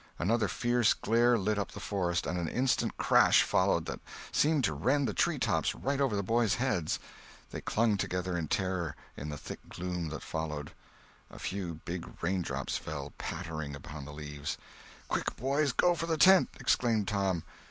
Another 0.17 0.47
fierce 0.47 0.95
glare 0.95 1.37
lit 1.37 1.59
up 1.59 1.73
the 1.73 1.79
forest 1.79 2.25
and 2.25 2.39
an 2.39 2.47
instant 2.47 2.97
crash 2.97 3.43
followed 3.43 3.85
that 3.85 3.99
seemed 4.31 4.63
to 4.63 4.73
rend 4.73 5.07
the 5.07 5.13
treetops 5.13 5.75
right 5.75 6.01
over 6.01 6.15
the 6.15 6.23
boys' 6.23 6.55
heads. 6.55 6.97
They 7.51 7.61
clung 7.61 7.97
together 7.97 8.35
in 8.35 8.47
terror, 8.47 8.95
in 9.15 9.29
the 9.29 9.37
thick 9.37 9.59
gloom 9.69 10.09
that 10.09 10.23
followed. 10.23 10.71
A 11.29 11.37
few 11.37 11.81
big 11.85 12.09
raindrops 12.23 12.77
fell 12.77 13.13
pattering 13.19 13.75
upon 13.75 14.05
the 14.05 14.11
leaves. 14.11 14.57
"Quick! 15.07 15.35
boys, 15.35 15.71
go 15.71 15.93
for 15.93 16.07
the 16.07 16.17
tent!" 16.17 16.49
exclaimed 16.59 17.07
Tom. 17.07 17.43